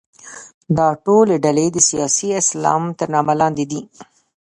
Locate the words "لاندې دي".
3.41-3.81